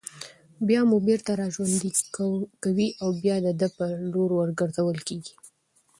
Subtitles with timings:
[0.67, 1.89] بيا مو بېرته راژوندي
[2.63, 5.33] كوي او بيا د ده په لور ورگرځول كېږئ